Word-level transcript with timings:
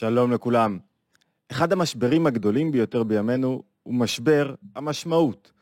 שלום 0.00 0.32
לכולם. 0.32 0.78
אחד 1.52 1.72
המשברים 1.72 2.26
הגדולים 2.26 2.72
ביותר 2.72 3.02
בימינו 3.02 3.62
הוא 3.82 3.94
משבר 3.94 4.54
המשמעות. 4.74 5.52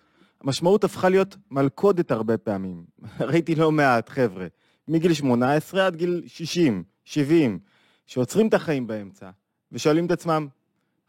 המשמעות 0.40 0.84
הפכה 0.84 1.08
להיות 1.08 1.36
מלכודת 1.50 2.10
הרבה 2.10 2.38
פעמים. 2.38 2.84
ראיתי 3.28 3.54
לא 3.54 3.72
מעט 3.72 4.08
חבר'ה, 4.08 4.46
מגיל 4.88 5.14
18 5.14 5.86
עד 5.86 5.96
גיל 5.96 6.22
60, 6.26 6.82
70, 7.04 7.58
שעוצרים 8.06 8.48
את 8.48 8.54
החיים 8.54 8.86
באמצע 8.86 9.30
ושואלים 9.72 10.06
את 10.06 10.10
עצמם, 10.10 10.48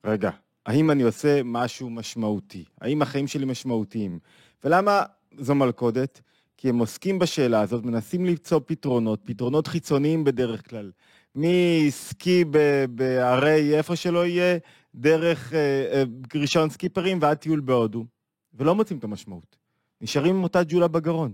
רגע, 0.05 0.29
האם 0.65 0.91
אני 0.91 1.03
עושה 1.03 1.41
משהו 1.43 1.89
משמעותי? 1.89 2.65
האם 2.81 3.01
החיים 3.01 3.27
שלי 3.27 3.45
משמעותיים? 3.45 4.19
ולמה 4.63 5.03
זו 5.39 5.55
מלכודת? 5.55 6.21
כי 6.57 6.69
הם 6.69 6.79
עוסקים 6.79 7.19
בשאלה 7.19 7.61
הזאת, 7.61 7.85
מנסים 7.85 8.25
למצוא 8.25 8.59
פתרונות, 8.65 9.19
פתרונות 9.23 9.67
חיצוניים 9.67 10.23
בדרך 10.23 10.69
כלל. 10.69 10.91
מסקי 11.35 12.45
בערי 12.89 13.77
איפה 13.77 13.95
שלא 13.95 14.25
יהיה, 14.25 14.57
דרך 14.95 15.53
אה, 15.53 15.59
אה, 15.91 16.03
רישיון 16.35 16.69
סקיפרים 16.69 17.17
ועד 17.21 17.37
טיול 17.37 17.59
בהודו, 17.59 18.05
ולא 18.53 18.75
מוצאים 18.75 18.99
את 18.99 19.03
המשמעות. 19.03 19.55
נשארים 20.01 20.35
עם 20.35 20.43
אותה 20.43 20.63
ג'ולה 20.67 20.87
בגרון. 20.87 21.33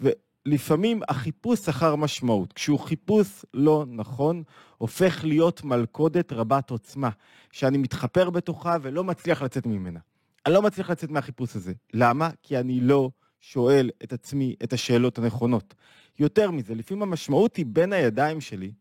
ולפעמים 0.00 1.00
החיפוש 1.08 1.68
אחר 1.68 1.96
משמעות, 1.96 2.52
כשהוא 2.52 2.78
חיפוש 2.80 3.44
לא 3.54 3.84
נכון, 3.88 4.42
הופך 4.78 5.24
להיות 5.24 5.64
מלכודת 5.64 6.32
רבת 6.32 6.70
עוצמה, 6.70 7.10
שאני 7.52 7.78
מתחפר 7.78 8.30
בתוכה 8.30 8.76
ולא 8.82 9.04
מצליח 9.04 9.42
לצאת 9.42 9.66
ממנה. 9.66 10.00
אני 10.46 10.54
לא 10.54 10.62
מצליח 10.62 10.90
לצאת 10.90 11.10
מהחיפוש 11.10 11.56
הזה. 11.56 11.72
למה? 11.92 12.30
כי 12.42 12.58
אני 12.58 12.80
לא 12.80 13.10
שואל 13.40 13.90
את 14.04 14.12
עצמי 14.12 14.54
את 14.62 14.72
השאלות 14.72 15.18
הנכונות. 15.18 15.74
יותר 16.18 16.50
מזה, 16.50 16.74
לפעמים 16.74 17.02
המשמעות 17.02 17.56
היא 17.56 17.66
בין 17.68 17.92
הידיים 17.92 18.40
שלי, 18.40 18.72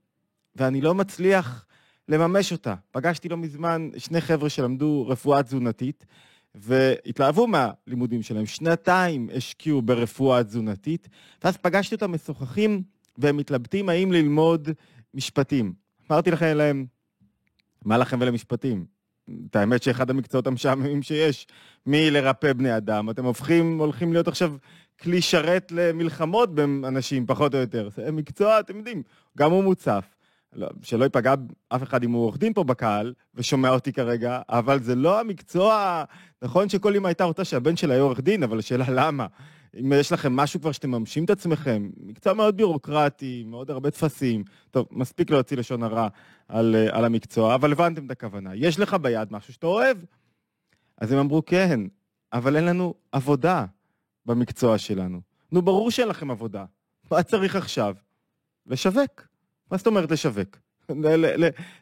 ואני 0.56 0.82
לא 0.82 0.96
מצליח 0.96 1.66
לממש 2.10 2.52
אותה. 2.52 2.76
פגשתי 2.92 3.30
לא 3.30 3.38
מזמן 3.38 3.90
שני 3.98 4.22
חבר'ה 4.22 4.50
שלמדו 4.50 5.06
רפואה 5.08 5.44
תזונתית, 5.44 6.06
והתלהבו 6.56 7.48
מהלימודים 7.48 8.22
שלהם. 8.22 8.46
שנתיים 8.46 9.30
השקיעו 9.34 9.82
ברפואה 9.82 10.44
תזונתית, 10.44 11.08
ואז 11.44 11.58
פגשתי 11.58 11.96
אותם 11.96 12.12
משוחחים, 12.12 12.84
והם 13.18 13.38
מתלבטים 13.38 13.90
האם 13.90 14.12
ללמוד 14.12 14.70
משפטים. 15.14 15.74
אמרתי 16.12 16.32
לכם 16.32 16.58
להם, 16.58 16.86
מה 17.86 17.98
לכם 17.98 18.22
ולמשפטים? 18.22 18.86
את 19.50 19.56
האמת 19.56 19.84
שאחד 19.84 20.10
המקצועות 20.10 20.48
המשעממים 20.48 21.04
שיש, 21.04 21.48
מלרפא 21.86 22.54
בני 22.54 22.78
אדם, 22.78 23.10
אתם 23.10 23.26
הופכים, 23.26 23.78
הולכים 23.78 24.14
להיות 24.14 24.28
עכשיו 24.28 24.54
כלי 25.02 25.22
שרת 25.22 25.72
למלחמות 25.72 26.56
בין 26.56 26.84
אנשים, 26.88 27.26
פחות 27.26 27.56
או 27.56 27.60
יותר. 27.60 27.90
זה 27.96 28.12
מקצוע, 28.12 28.60
אתם 28.60 28.78
יודעים, 28.78 29.04
גם 29.38 29.52
הוא 29.52 29.64
מוצף. 29.64 30.06
לא, 30.54 30.68
שלא 30.82 31.04
ייפגע 31.04 31.34
אף 31.70 31.84
אחד 31.84 32.04
אם 32.04 32.12
הוא 32.12 32.24
עורך 32.24 32.38
דין 32.38 32.54
פה 32.54 32.64
בקהל, 32.64 33.14
ושומע 33.36 33.70
אותי 33.70 33.94
כרגע, 33.94 34.42
אבל 34.50 34.84
זה 34.84 34.96
לא 34.96 35.20
המקצוע, 35.20 36.04
נכון 36.42 36.70
שכל 36.70 36.96
אמא 36.96 37.08
הייתה 37.08 37.24
רוצה 37.24 37.46
שהבן 37.46 37.76
שלה 37.76 37.94
יהיה 37.94 38.04
עורך 38.04 38.20
דין, 38.20 38.44
אבל 38.44 38.60
השאלה 38.60 38.86
למה? 38.90 39.28
אם 39.80 39.94
יש 39.96 40.12
לכם 40.12 40.36
משהו 40.36 40.62
כבר 40.62 40.72
שאתם 40.72 40.92
מממשים 40.92 41.26
את 41.26 41.30
עצמכם, 41.30 41.90
מקצוע 41.98 42.34
מאוד 42.34 42.58
ביורוקרטי, 42.58 43.44
מאוד 43.48 43.72
הרבה 43.72 43.92
טפסים, 43.92 44.44
טוב, 44.72 44.88
מספיק 44.92 45.30
להוציא 45.30 45.58
לשון 45.58 45.84
הרע 45.84 46.08
על, 46.48 46.76
על 46.92 47.06
המקצוע, 47.06 47.56
אבל 47.56 47.72
הבנתם 47.72 48.06
את 48.06 48.12
הכוונה. 48.12 48.56
יש 48.56 48.80
לך 48.80 48.94
ביד 48.94 49.28
משהו 49.32 49.54
שאתה 49.54 49.68
אוהב. 49.68 49.98
אז 50.98 51.12
הם 51.12 51.20
אמרו, 51.20 51.46
כן, 51.46 51.80
אבל 52.34 52.56
אין 52.56 52.66
לנו 52.66 52.94
עבודה 53.12 53.66
במקצוע 54.26 54.78
שלנו. 54.78 55.22
נו, 55.52 55.62
ברור 55.62 55.92
שאין 55.92 56.08
לכם 56.08 56.32
עבודה. 56.32 56.66
מה 57.12 57.24
צריך 57.24 57.56
עכשיו? 57.56 57.96
לשווק. 58.68 59.31
מה 59.72 59.78
זאת 59.78 59.88
אומרת 59.88 60.12
לשווק? 60.12 60.58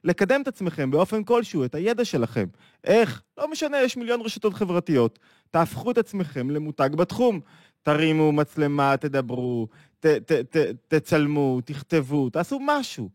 לקדם 0.03 0.41
את 0.41 0.47
עצמכם 0.47 0.91
באופן 0.91 1.23
כלשהו, 1.23 1.65
את 1.65 1.75
הידע 1.75 2.05
שלכם. 2.05 2.45
איך? 2.83 3.21
לא 3.37 3.51
משנה, 3.51 3.81
יש 3.81 3.97
מיליון 3.97 4.21
רשתות 4.21 4.53
חברתיות. 4.53 5.19
תהפכו 5.51 5.91
את 5.91 5.97
עצמכם 5.97 6.49
למותג 6.49 6.89
בתחום. 6.95 7.39
תרימו 7.83 8.31
מצלמה, 8.31 8.97
תדברו, 8.97 9.67
ת, 9.99 10.05
ת, 10.05 10.31
ת, 10.31 10.57
תצלמו, 10.87 11.59
תכתבו, 11.65 12.29
תעשו 12.29 12.59
משהו. 12.61 13.09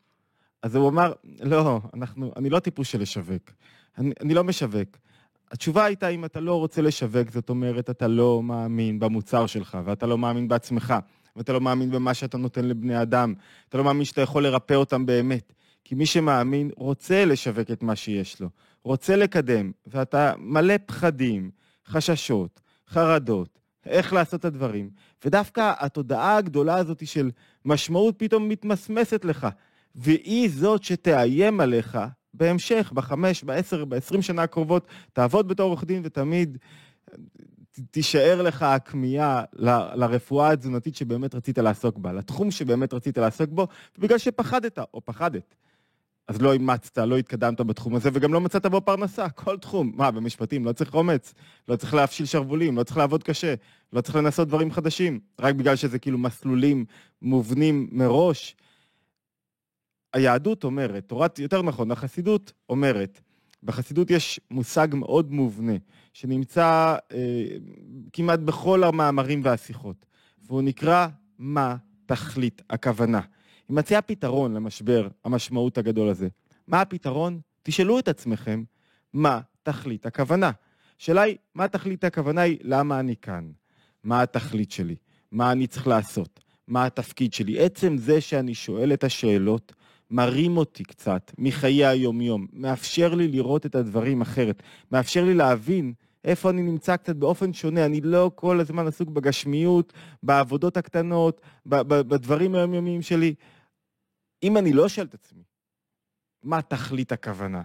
אז 0.62 0.77
הוא 0.77 0.89
אמר, 0.89 1.12
לא, 1.41 1.81
אנחנו, 1.95 2.33
אני 2.37 2.51
לא 2.51 2.59
טיפוס 2.59 2.89
של 2.89 3.01
לשווק. 3.01 3.51
אני, 3.99 4.12
אני 4.21 4.35
לא 4.35 4.45
משווק. 4.45 4.89
התשובה 5.51 5.85
הייתה, 5.85 6.09
אם 6.09 6.25
אתה 6.25 6.41
לא 6.41 6.59
רוצה 6.59 6.83
לשווק, 6.83 7.31
זאת 7.31 7.49
אומרת, 7.49 7.91
אתה 7.91 8.09
לא 8.09 8.43
מאמין 8.43 8.99
במוצר 8.99 9.47
שלך, 9.47 9.79
ואתה 9.85 10.06
לא 10.06 10.19
מאמין 10.19 10.49
בעצמך. 10.49 10.95
ואתה 11.37 11.53
לא 11.53 11.61
מאמין 11.61 11.91
במה 11.91 12.15
שאתה 12.15 12.39
נותן 12.39 12.65
לבני 12.65 13.03
אדם, 13.03 13.34
אתה 13.69 13.78
לא 13.78 13.84
מאמין 13.84 14.05
שאתה 14.05 14.21
יכול 14.21 14.43
לרפא 14.43 14.75
אותם 14.75 15.06
באמת. 15.06 15.53
כי 15.84 15.95
מי 15.95 16.06
שמאמין 16.06 16.71
רוצה 16.77 17.25
לשווק 17.25 17.71
את 17.71 17.83
מה 17.83 17.97
שיש 17.97 18.41
לו, 18.41 18.49
רוצה 18.84 19.17
לקדם, 19.17 19.73
ואתה 19.87 20.33
מלא 20.39 20.75
פחדים, 20.87 21.50
חששות, 21.87 22.61
חרדות, 22.89 23.59
איך 23.87 24.12
לעשות 24.12 24.41
את 24.41 24.44
הדברים. 24.44 24.91
ודווקא 25.25 25.73
התודעה 25.78 26.37
הגדולה 26.37 26.77
הזאת 26.77 27.06
של 27.06 27.31
משמעות 27.65 28.15
פתאום 28.19 28.49
מתמסמסת 28.49 29.25
לך, 29.25 29.47
והיא 29.94 30.50
זאת 30.50 30.83
שתאיים 30.83 31.61
עליך 31.61 31.99
בהמשך, 32.34 32.93
בחמש, 32.94 33.44
בעשר, 33.44 33.84
בעשרים 33.84 34.23
שנה 34.23 34.43
הקרובות, 34.43 34.87
תעבוד 35.12 35.49
בתור 35.49 35.69
עורך 35.69 35.84
דין 35.84 36.03
ותמיד 36.05 36.59
תישאר 37.91 38.43
לך 38.43 38.62
הכמיהה 38.62 39.45
לרפואה 39.95 40.51
התזונתית 40.51 40.97
שבאמת 40.97 41.35
רצית 41.35 41.59
לעסוק 41.59 41.99
בה, 41.99 42.12
לתחום 42.12 42.51
שבאמת 42.51 42.95
רצית 42.95 43.19
לעסוק 43.19 43.51
בו, 43.51 43.69
בגלל 43.99 44.19
שפחדת 44.19 44.79
או 44.79 45.01
פחדת. 45.05 45.55
אז 46.29 46.43
לא 46.43 46.53
אימצת, 46.53 46.99
לא 46.99 47.17
התקדמת 47.17 47.61
בתחום 47.61 47.95
הזה, 47.95 48.11
וגם 48.12 48.35
לא 48.35 48.41
מצאת 48.41 48.67
בו 48.67 48.81
פרנסה, 48.81 49.29
כל 49.29 49.59
תחום. 49.59 49.93
מה, 49.95 50.11
במשפטים 50.11 50.65
לא 50.65 50.73
צריך 50.73 50.95
אומץ, 50.95 51.35
לא 51.69 51.77
צריך 51.77 51.95
להפשיל 51.95 52.27
שרוולים, 52.27 52.77
לא 52.77 52.83
צריך 52.83 52.97
לעבוד 52.97 53.23
קשה, 53.23 53.55
לא 53.93 54.01
צריך 54.01 54.17
לנסות 54.17 54.49
דברים 54.49 54.71
חדשים, 54.73 55.21
רק 55.41 55.55
בגלל 55.55 55.77
שזה 55.77 55.99
כאילו 55.99 56.19
מסלולים 56.19 56.85
מובנים 57.23 57.89
מראש. 57.93 58.56
היהדות 60.12 60.65
אומרת, 60.65 61.05
תורת, 61.09 61.39
יותר 61.39 61.62
נכון, 61.62 61.91
החסידות 61.91 62.53
אומרת, 62.69 63.21
בחסידות 63.65 64.11
יש 64.11 64.41
מושג 64.51 64.89
מאוד 64.93 65.33
מובנה, 65.33 65.73
שנמצא 66.13 66.97
אה, 67.13 67.45
כמעט 68.13 68.39
בכל 68.39 68.85
המאמרים 68.85 69.41
והשיחות, 69.45 70.07
והוא 70.47 70.63
נקרא 70.63 71.07
מה 71.39 71.77
תכלית 72.07 72.63
הכוונה. 72.71 73.21
היא 73.69 73.77
מציעה 73.77 74.03
פתרון 74.03 74.55
למשבר 74.55 75.09
המשמעות 75.25 75.79
הגדול 75.79 76.09
הזה. 76.09 76.29
מה 76.67 76.81
הפתרון? 76.81 77.41
תשאלו 77.63 77.99
את 77.99 78.09
עצמכם 78.09 78.65
מה 79.13 79.41
תכלית 79.63 80.07
הכוונה. 80.07 80.51
השאלה 81.01 81.23
היא, 81.23 81.37
מה 81.55 81.69
תכלית 81.69 82.05
הכוונה 82.05 82.41
היא 82.41 82.59
למה 82.63 83.01
אני 83.01 83.17
כאן? 83.17 83.51
מה 84.05 84.23
התכלית 84.23 84.71
שלי? 84.71 84.97
מה 85.33 85.53
אני 85.53 85.67
צריך 85.67 85.87
לעשות? 85.87 86.41
מה 86.69 86.85
התפקיד 86.87 87.33
שלי? 87.33 87.59
עצם 87.59 87.97
זה 87.97 88.21
שאני 88.21 88.55
שואל 88.55 88.93
את 88.93 89.05
השאלות, 89.05 89.73
מרים 90.11 90.57
אותי 90.57 90.85
קצת 90.85 91.33
מחיי 91.39 91.87
היומיום, 91.87 92.47
מאפשר 92.53 93.15
לי 93.15 93.29
לראות 93.29 93.67
את 93.67 93.75
הדברים 93.75 94.21
אחרת, 94.21 94.63
מאפשר 94.93 95.25
לי 95.25 95.35
להבין 95.35 95.93
איפה 96.25 96.51
אני 96.51 96.63
נמצא 96.63 96.97
קצת 96.97 97.17
באופן 97.17 97.53
שונה, 97.53 97.87
אני 97.87 98.01
לא 98.01 98.31
כל 98.35 98.61
הזמן 98.61 98.87
עסוק 98.87 99.09
בגשמיות, 99.09 99.93
בעבודות 100.23 100.77
הקטנות, 100.77 101.41
בדברים 101.67 102.55
היומיומיים 102.55 103.03
שלי. 103.03 103.35
אם 104.43 104.57
אני 104.57 104.73
לא 104.73 104.89
שואל 104.89 105.07
את 105.07 105.15
עצמי, 105.15 105.43
מה 106.43 106.63
תכלית 106.63 107.13
הכוונה? 107.13 107.63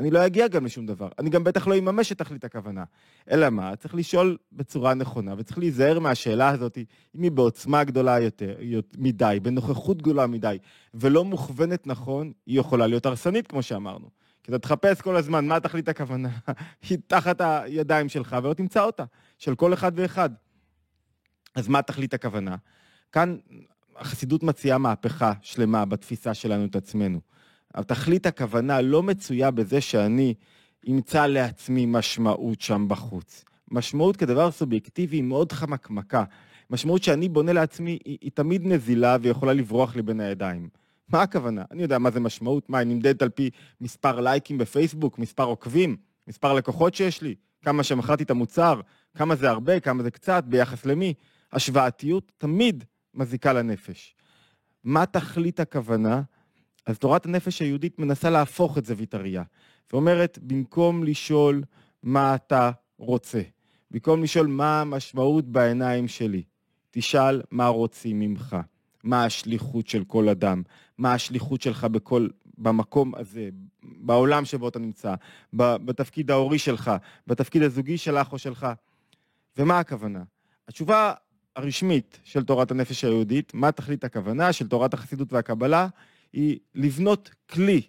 אני 0.00 0.10
לא 0.10 0.26
אגיע 0.26 0.48
גם 0.48 0.64
לשום 0.64 0.86
דבר. 0.86 1.08
אני 1.18 1.30
גם 1.30 1.44
בטח 1.44 1.66
לא 1.66 1.78
אממש 1.78 2.12
את 2.12 2.18
תכלית 2.18 2.44
הכוונה. 2.44 2.84
אלא 3.30 3.50
מה? 3.50 3.76
צריך 3.76 3.94
לשאול 3.94 4.36
בצורה 4.52 4.94
נכונה, 4.94 5.34
וצריך 5.38 5.58
להיזהר 5.58 5.98
מהשאלה 5.98 6.48
הזאת, 6.48 6.78
אם 7.16 7.22
היא 7.22 7.30
בעוצמה 7.30 7.84
גדולה 7.84 8.20
יותר, 8.20 8.56
מדי, 8.98 9.38
בנוכחות 9.42 10.02
גדולה 10.02 10.26
מדי, 10.26 10.58
ולא 10.94 11.24
מוכוונת 11.24 11.86
נכון, 11.86 12.32
היא 12.46 12.60
יכולה 12.60 12.86
להיות 12.86 13.06
הרסנית, 13.06 13.46
כמו 13.46 13.62
שאמרנו. 13.62 14.10
כי 14.42 14.50
אתה 14.50 14.58
תחפש 14.58 15.00
כל 15.00 15.16
הזמן 15.16 15.46
מה 15.46 15.60
תכלית 15.60 15.88
הכוונה, 15.88 16.28
היא 16.88 16.98
תחת 17.06 17.40
הידיים 17.40 18.08
שלך, 18.08 18.36
ולא 18.42 18.54
תמצא 18.54 18.82
אותה, 18.82 19.04
של 19.38 19.54
כל 19.54 19.74
אחד 19.74 19.92
ואחד. 19.94 20.30
אז 21.54 21.68
מה 21.68 21.82
תכלית 21.82 22.14
הכוונה? 22.14 22.56
כאן 23.12 23.36
החסידות 23.96 24.42
מציעה 24.42 24.78
מהפכה 24.78 25.32
שלמה 25.40 25.84
בתפיסה 25.84 26.34
שלנו 26.34 26.64
את 26.64 26.76
עצמנו. 26.76 27.20
תכלית 27.82 28.26
הכוונה 28.26 28.80
לא 28.80 29.02
מצויה 29.02 29.50
בזה 29.50 29.80
שאני 29.80 30.34
אמצא 30.90 31.26
לעצמי 31.26 31.86
משמעות 31.86 32.60
שם 32.60 32.88
בחוץ. 32.88 33.44
משמעות 33.70 34.16
כדבר 34.16 34.50
סובייקטיבי 34.50 35.16
היא 35.16 35.22
מאוד 35.22 35.52
חמקמקה. 35.52 36.24
משמעות 36.70 37.02
שאני 37.02 37.28
בונה 37.28 37.52
לעצמי 37.52 37.98
היא, 38.04 38.18
היא 38.20 38.30
תמיד 38.34 38.66
נזילה 38.66 39.16
ויכולה 39.20 39.52
לברוח 39.52 39.96
לי 39.96 40.02
בין 40.02 40.20
הידיים. 40.20 40.68
מה 41.08 41.22
הכוונה? 41.22 41.62
אני 41.70 41.82
יודע 41.82 41.98
מה 41.98 42.10
זה 42.10 42.20
משמעות, 42.20 42.70
מה, 42.70 42.78
היא 42.78 42.86
נמדדת 42.86 43.22
על 43.22 43.28
פי 43.28 43.50
מספר 43.80 44.20
לייקים 44.20 44.58
בפייסבוק, 44.58 45.18
מספר 45.18 45.44
עוקבים, 45.44 45.96
מספר 46.28 46.52
לקוחות 46.52 46.94
שיש 46.94 47.22
לי, 47.22 47.34
כמה 47.62 47.82
שמכרתי 47.82 48.22
את 48.22 48.30
המוצר, 48.30 48.80
כמה 49.16 49.36
זה 49.36 49.50
הרבה, 49.50 49.80
כמה 49.80 50.02
זה 50.02 50.10
קצת, 50.10 50.44
ביחס 50.46 50.86
למי. 50.86 51.14
השוואתיות 51.52 52.32
תמיד 52.38 52.84
מזיקה 53.14 53.52
לנפש. 53.52 54.14
מה 54.84 55.06
תכלית 55.06 55.60
הכוונה? 55.60 56.22
אז 56.86 56.98
תורת 56.98 57.26
הנפש 57.26 57.62
היהודית 57.62 57.98
מנסה 57.98 58.30
להפוך 58.30 58.78
את 58.78 58.84
זווית 58.84 59.14
הראייה, 59.14 59.42
ואומרת, 59.92 60.38
במקום 60.42 61.04
לשאול 61.04 61.62
מה 62.02 62.34
אתה 62.34 62.70
רוצה, 62.98 63.42
במקום 63.90 64.22
לשאול 64.22 64.46
מה 64.46 64.80
המשמעות 64.80 65.44
בעיניים 65.44 66.08
שלי, 66.08 66.42
תשאל 66.90 67.42
מה 67.50 67.68
רוצים 67.68 68.20
ממך, 68.20 68.56
מה 69.04 69.24
השליחות 69.24 69.86
של 69.86 70.04
כל 70.04 70.28
אדם, 70.28 70.62
מה 70.98 71.14
השליחות 71.14 71.62
שלך 71.62 71.84
בכל, 71.84 72.28
במקום 72.58 73.14
הזה, 73.14 73.48
בעולם 73.82 74.44
שבו 74.44 74.68
אתה 74.68 74.78
נמצא, 74.78 75.14
בתפקיד 75.52 76.30
ההורי 76.30 76.58
שלך, 76.58 76.90
בתפקיד 77.26 77.62
הזוגי 77.62 77.98
שלך 77.98 78.32
או 78.32 78.38
שלך. 78.38 78.66
ומה 79.58 79.78
הכוונה? 79.78 80.22
התשובה 80.68 81.12
הרשמית 81.56 82.20
של 82.24 82.44
תורת 82.44 82.70
הנפש 82.70 83.04
היהודית, 83.04 83.54
מה 83.54 83.72
תכלית 83.72 84.04
הכוונה 84.04 84.52
של 84.52 84.68
תורת 84.68 84.94
החסידות 84.94 85.32
והקבלה, 85.32 85.88
היא 86.34 86.58
לבנות 86.74 87.30
כלי 87.50 87.82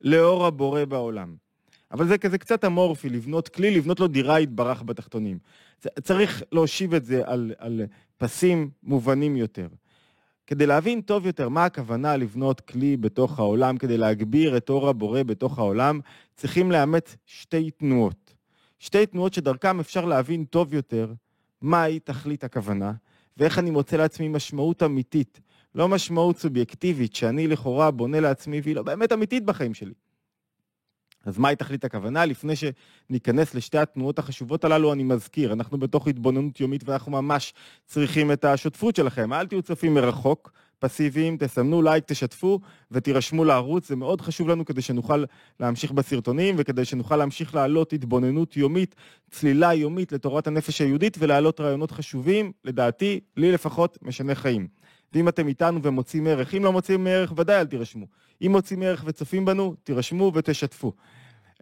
לאור 0.00 0.46
הבורא 0.46 0.84
בעולם. 0.84 1.36
אבל 1.90 2.08
זה 2.08 2.18
כזה 2.18 2.38
קצת 2.38 2.64
אמורפי, 2.64 3.08
לבנות 3.08 3.48
כלי, 3.48 3.70
לבנות 3.70 4.00
לו 4.00 4.08
דירה 4.08 4.40
יתברך 4.40 4.82
בתחתונים. 4.82 5.38
צריך 6.02 6.42
להושיב 6.52 6.94
את 6.94 7.04
זה 7.04 7.22
על, 7.26 7.54
על 7.58 7.82
פסים 8.18 8.70
מובנים 8.82 9.36
יותר. 9.36 9.68
כדי 10.46 10.66
להבין 10.66 11.00
טוב 11.00 11.26
יותר 11.26 11.48
מה 11.48 11.64
הכוונה 11.64 12.16
לבנות 12.16 12.60
כלי 12.60 12.96
בתוך 12.96 13.38
העולם, 13.38 13.78
כדי 13.78 13.96
להגביר 13.96 14.56
את 14.56 14.70
אור 14.70 14.88
הבורא 14.88 15.22
בתוך 15.22 15.58
העולם, 15.58 16.00
צריכים 16.36 16.72
לאמץ 16.72 17.16
שתי 17.26 17.70
תנועות. 17.70 18.34
שתי 18.78 19.06
תנועות 19.06 19.34
שדרכם 19.34 19.80
אפשר 19.80 20.04
להבין 20.04 20.44
טוב 20.44 20.74
יותר 20.74 21.12
מהי 21.60 22.00
תכלית 22.00 22.44
הכוונה, 22.44 22.92
ואיך 23.36 23.58
אני 23.58 23.70
מוצא 23.70 23.96
לעצמי 23.96 24.28
משמעות 24.28 24.82
אמיתית, 24.82 25.40
לא 25.74 25.88
משמעות 25.88 26.38
סובייקטיבית 26.38 27.14
שאני 27.14 27.46
לכאורה 27.46 27.90
בונה 27.90 28.20
לעצמי 28.20 28.60
והיא 28.64 28.76
לא 28.76 28.82
באמת 28.82 29.12
אמיתית 29.12 29.44
בחיים 29.44 29.74
שלי. 29.74 29.92
אז 31.24 31.38
מהי 31.38 31.56
תכלית 31.56 31.84
הכוונה? 31.84 32.26
לפני 32.26 32.54
שניכנס 32.56 33.54
לשתי 33.54 33.78
התנועות 33.78 34.18
החשובות 34.18 34.64
הללו, 34.64 34.92
אני 34.92 35.02
מזכיר, 35.02 35.52
אנחנו 35.52 35.78
בתוך 35.78 36.08
התבוננות 36.08 36.60
יומית 36.60 36.88
ואנחנו 36.88 37.12
ממש 37.12 37.54
צריכים 37.86 38.32
את 38.32 38.44
השותפות 38.44 38.96
שלכם. 38.96 39.32
אל 39.32 39.46
תהיו 39.46 39.62
צופים 39.62 39.94
מרחוק, 39.94 40.52
פסיביים, 40.78 41.36
תסמנו 41.36 41.82
לייק, 41.82 42.04
תשתפו 42.06 42.60
ותירשמו 42.90 43.44
לערוץ, 43.44 43.88
זה 43.88 43.96
מאוד 43.96 44.20
חשוב 44.20 44.48
לנו 44.48 44.64
כדי 44.64 44.82
שנוכל 44.82 45.24
להמשיך 45.60 45.92
בסרטונים 45.92 46.54
וכדי 46.58 46.84
שנוכל 46.84 47.16
להמשיך 47.16 47.54
להעלות 47.54 47.92
התבוננות 47.92 48.56
יומית, 48.56 48.94
צלילה 49.30 49.74
יומית 49.74 50.12
לתורת 50.12 50.46
הנפש 50.46 50.80
היהודית 50.80 51.16
ולהעלות 51.18 51.60
רעיונות 51.60 51.90
חשובים, 51.90 52.52
לדעתי, 52.64 53.20
לי 53.36 53.52
לפחות, 53.52 53.98
משנה 54.02 54.34
חיים. 54.34 54.68
ואם 55.14 55.28
אתם 55.28 55.48
איתנו 55.48 55.82
ומוצאים 55.82 56.26
ערך, 56.26 56.54
אם 56.54 56.64
לא 56.64 56.72
מוצאים 56.72 57.06
ערך, 57.06 57.32
ודאי 57.36 57.60
אל 57.60 57.66
תירשמו. 57.66 58.06
אם 58.42 58.52
מוצאים 58.52 58.82
ערך 58.82 59.04
וצופים 59.06 59.44
בנו, 59.44 59.74
תירשמו 59.82 60.32
ותשתפו. 60.34 60.92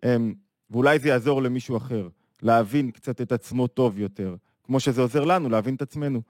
אמ, 0.05 0.35
ואולי 0.71 0.99
זה 0.99 1.09
יעזור 1.09 1.43
למישהו 1.43 1.77
אחר, 1.77 2.09
להבין 2.43 2.91
קצת 2.91 3.21
את 3.21 3.33
עצמו 3.33 3.67
טוב 3.67 3.99
יותר, 3.99 4.37
כמו 4.65 4.81
שזה 4.81 5.01
עוזר 5.01 5.25
לנו 5.25 5.49
להבין 5.49 5.75
את 5.75 5.83
עצמנו. 5.83 6.23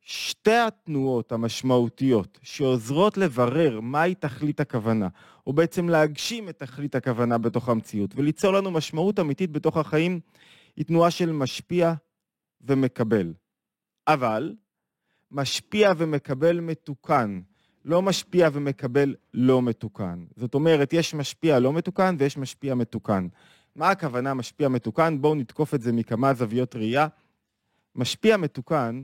שתי 0.00 0.56
התנועות 0.56 1.32
המשמעותיות 1.32 2.38
שעוזרות 2.42 3.16
לברר 3.16 3.80
מהי 3.80 4.14
תכלית 4.14 4.60
הכוונה, 4.60 5.08
או 5.46 5.52
בעצם 5.52 5.88
להגשים 5.88 6.48
את 6.48 6.58
תכלית 6.58 6.94
הכוונה 6.94 7.38
בתוך 7.38 7.68
המציאות, 7.68 8.10
וליצור 8.16 8.52
לנו 8.52 8.70
משמעות 8.70 9.20
אמיתית 9.20 9.50
בתוך 9.50 9.76
החיים, 9.76 10.20
היא 10.76 10.84
תנועה 10.84 11.10
של 11.10 11.32
משפיע 11.32 11.94
ומקבל. 12.60 13.32
אבל 14.08 14.54
משפיע 15.34 15.92
ומקבל 15.96 16.60
מתוקן, 16.60 17.40
לא 17.84 18.02
משפיע 18.02 18.48
ומקבל 18.52 19.14
לא 19.34 19.62
מתוקן. 19.62 20.24
זאת 20.36 20.54
אומרת, 20.54 20.92
יש 20.92 21.14
משפיע 21.14 21.58
לא 21.58 21.72
מתוקן 21.72 22.16
ויש 22.18 22.36
משפיע 22.36 22.74
מתוקן. 22.74 23.28
מה 23.76 23.90
הכוונה 23.90 24.34
משפיע 24.34 24.68
מתוקן? 24.68 25.20
בואו 25.20 25.34
נתקוף 25.34 25.74
את 25.74 25.82
זה 25.82 25.92
מכמה 25.92 26.34
זוויות 26.34 26.76
ראייה. 26.76 27.06
משפיע 27.94 28.36
מתוקן, 28.36 29.02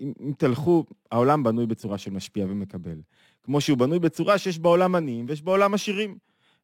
אם 0.00 0.32
תלכו, 0.38 0.84
העולם 1.12 1.42
בנוי 1.42 1.66
בצורה 1.66 1.98
של 1.98 2.10
משפיע 2.10 2.44
ומקבל. 2.44 3.00
כמו 3.42 3.60
שהוא 3.60 3.78
בנוי 3.78 3.98
בצורה 3.98 4.38
שיש 4.38 4.58
בעולם 4.58 4.94
עניים 4.94 5.26
ויש 5.28 5.42
בעולם 5.42 5.74
עשירים. 5.74 6.18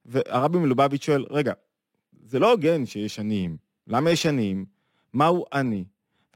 והרבי 0.05 0.58
מלובביץ' 0.58 1.05
שואל, 1.05 1.26
רגע, 1.31 1.52
זה 2.23 2.38
לא 2.38 2.50
הוגן 2.50 2.87
שיש 2.87 3.19
עניים. 3.19 3.56
למה 3.87 4.11
יש 4.11 4.26
עניים? 4.26 4.64
מהו 5.12 5.44
עני? 5.52 5.84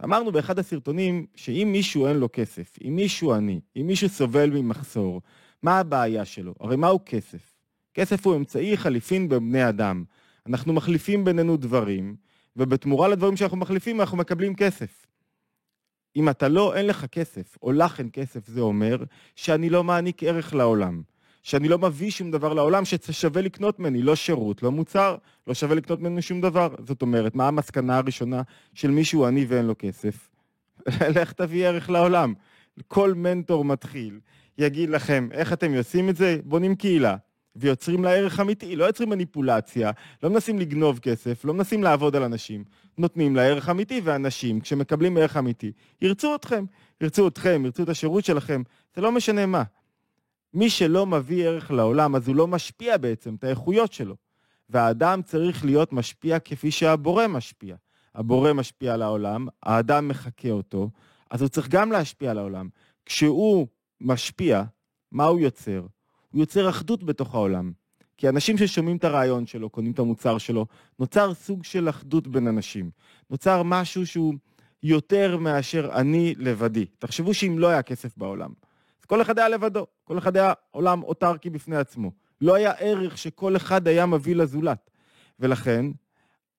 אמרנו 0.05 0.33
באחד 0.33 0.59
הסרטונים 0.59 1.27
שאם 1.35 1.69
מישהו 1.73 2.07
אין 2.07 2.17
לו 2.17 2.29
כסף, 2.33 2.79
אם 2.89 2.97
מישהו 2.97 3.35
עני, 3.35 3.61
אם 3.77 3.87
מישהו 3.87 4.09
סובל 4.09 4.51
ממחסור, 4.51 5.23
מה 5.63 5.79
הבעיה 5.79 6.25
שלו? 6.25 6.55
הרי 6.61 6.77
מהו 6.77 6.99
כסף? 7.07 7.55
כסף 7.95 8.27
הוא 8.27 8.37
אמצעי 8.37 8.77
חליפין 8.77 9.29
בבני 9.29 9.69
אדם. 9.69 10.05
אנחנו 10.47 10.73
מחליפים 10.73 11.25
בינינו 11.25 11.57
דברים, 11.57 12.17
ובתמורה 12.57 13.09
לדברים 13.09 13.37
שאנחנו 13.37 13.57
מחליפים 13.57 14.01
אנחנו 14.01 14.17
מקבלים 14.17 14.55
כסף. 14.55 15.07
אם 16.17 16.29
אתה 16.29 16.49
לא, 16.49 16.75
אין 16.75 16.87
לך 16.87 17.07
כסף, 17.07 17.57
או 17.63 17.73
לך 17.73 17.99
אין 17.99 18.09
כסף, 18.13 18.47
זה 18.47 18.61
אומר 18.61 19.05
שאני 19.37 19.71
לא 19.71 19.85
מעניק 19.85 20.23
ערך 20.23 20.55
לעולם. 20.55 21.03
שאני 21.45 21.69
לא 21.69 21.79
מביא 21.79 22.11
שום 22.11 22.31
דבר 22.31 22.55
לעולם 22.55 22.85
ששווה 22.85 23.43
לקנות 23.43 23.79
ממני, 23.79 24.03
לא 24.03 24.17
שירות, 24.17 24.63
לא 24.63 24.71
מוצר, 24.71 25.17
לא 25.47 25.55
שווה 25.55 25.75
לקנות 25.75 26.01
ממנו 26.01 26.23
שום 26.23 26.41
דבר. 26.41 26.75
זאת 26.87 27.03
אומרת, 27.03 27.35
מה 27.35 27.49
המסקנה 27.49 27.97
הראשונה 27.97 28.43
של 28.75 28.91
מישהו 28.91 29.27
עני 29.27 29.45
ואין 29.49 29.67
לו 29.67 29.75
כסף? 29.79 30.31
לך 31.17 31.33
תביא 31.33 31.67
ערך 31.67 31.91
לעולם. 31.91 32.35
כל 32.89 33.15
מנטור 33.15 33.65
מתחיל 33.65 34.21
יגיד 34.59 34.91
לכם, 34.91 35.29
איך 35.33 35.53
אתם 35.53 35.75
עושים 35.75 36.09
את 36.09 36.17
זה? 36.17 36.39
בונים 36.45 36.75
קהילה. 36.75 37.17
ויוצרים 37.57 38.05
לה 38.05 38.11
ערך 38.11 38.41
אמיתי, 38.41 38.77
לא 38.77 38.85
יוצרים 38.85 39.09
מניפולציה, 39.09 39.91
לא 40.23 40.31
מנסים 40.31 40.59
לגנוב 40.59 40.99
כסף, 40.99 41.45
לא 41.45 41.55
מנסים 41.55 41.83
לעבוד 41.83 42.17
על 42.17 42.23
אנשים, 42.23 42.65
נותנים 42.99 43.37
לה 43.37 43.43
ערך 43.43 43.69
אמיתי, 43.69 44.01
ואנשים, 44.05 44.61
כשמקבלים 44.61 45.17
ערך 45.17 45.37
אמיתי, 45.37 45.73
ירצו 46.03 46.35
אתכם, 46.35 46.65
ירצו 47.01 47.29
אתכם, 47.29 47.63
ירצו 47.65 47.83
את 47.83 47.89
השירות 47.89 48.25
שלכם, 48.25 48.63
זה 48.97 49.03
לא 49.03 49.13
משנה 49.13 49.47
מה. 49.47 49.63
מי 50.55 50.71
שלא 50.71 51.07
מביא 51.07 51.45
ערך 51.45 51.71
לעולם, 51.71 52.17
אז 52.17 52.29
הוא 52.29 52.37
לא 52.37 52.47
משפיע 52.47 52.97
בעצם 52.97 53.35
את 53.35 53.45
האיכויות 53.45 53.93
שלו. 53.93 54.17
והאדם 54.71 55.23
צריך 55.23 55.65
להיות 55.65 55.93
משפיע 55.93 56.39
כפי 56.39 56.71
שהבורא 56.71 57.27
משפיע. 57.27 57.77
הבורא 58.15 58.53
משפיע 58.53 58.95
על 58.95 59.03
העולם, 59.03 59.47
האדם 59.63 60.09
מחקה 60.09 60.51
אותו, 60.51 60.91
אז 61.31 61.43
הוא 61.43 61.49
צריך 61.49 61.69
גם 61.69 61.93
להשפיע 61.93 62.31
על 62.31 62.39
העולם. 62.39 62.69
כשהוא 63.07 63.67
משפיע, 64.01 64.63
מה 65.13 65.25
הוא 65.25 65.41
יוצר? 65.41 65.87
הוא 66.31 66.41
יוצר 66.41 66.69
אחדות 66.69 67.05
בתוך 67.05 67.35
העולם. 67.35 67.73
כי 68.17 68.29
אנשים 68.29 68.59
ששומעים 68.59 68.97
את 68.97 69.05
הרעיון 69.05 69.47
שלו, 69.47 69.71
קונים 69.71 69.93
את 69.93 69.99
המוצר 69.99 70.39
שלו, 70.39 70.67
נוצר 70.99 71.35
סוג 71.35 71.65
של 71.65 71.89
אחדות 71.89 72.29
בין 72.29 72.49
אנשים. 72.49 72.91
נוצר 73.31 73.63
משהו 73.63 74.07
שהוא 74.07 74.35
יותר 74.83 75.37
מאשר 75.37 75.91
אני 75.93 76.35
לבדי. 76.39 76.87
תחשבו 76.99 77.35
שאם 77.35 77.59
לא 77.59 77.67
היה 77.67 77.83
כסף 77.83 78.17
בעולם, 78.17 78.53
כל 79.15 79.23
אחד 79.23 79.39
היה 79.39 79.49
לבדו, 79.49 79.87
כל 80.05 80.19
אחד 80.19 80.37
היה 80.37 80.53
עולם 80.71 81.03
אוטרקי 81.03 81.51
בפני 81.51 81.77
עצמו. 81.77 82.13
לא 82.41 82.55
היה 82.55 82.71
ערך 82.71 83.19
שכל 83.19 83.57
אחד 83.57 83.89
היה 83.89 84.07
מביא 84.07 84.37
לזולת. 84.37 84.91
ולכן, 85.41 85.87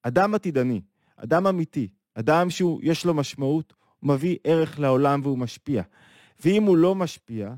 אדם 0.03 0.35
עתידני, 0.35 0.81
אדם 1.17 1.47
אמיתי, 1.47 1.87
אדם 2.13 2.49
שיש 2.49 3.05
לו 3.05 3.13
משמעות, 3.13 3.73
הוא 3.99 4.13
מביא 4.13 4.37
ערך 4.43 4.79
לעולם 4.79 5.19
והוא 5.23 5.37
משפיע. 5.37 5.83
ואם 6.43 6.63
הוא 6.63 6.77
לא 6.77 6.95
משפיע, 6.95 7.53